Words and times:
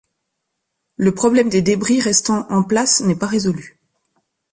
Le 0.97 1.13
problème 1.13 1.47
des 1.49 1.61
débris 1.61 2.01
restant 2.01 2.47
en 2.49 2.63
place 2.63 3.01
n'est 3.01 3.13
pas 3.15 3.27
résolu. 3.27 3.77